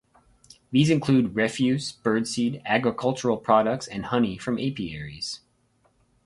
[0.71, 5.41] These include refuse, birdseed, agricultural products and honey from apiaries.